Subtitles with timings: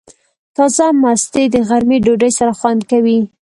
[0.55, 3.19] تازه مستې د غرمې ډوډۍ سره خوند کوي.